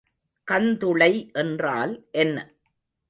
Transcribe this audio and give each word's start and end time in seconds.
கந்துளை 0.47 1.31
என்றால் 1.33 1.93
என்ன? 2.11 2.37